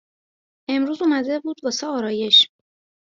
امروز 0.69 1.01
اومده 1.01 1.39
بود 1.39 1.57
واسه 1.63 1.87
آرایش 1.87 2.49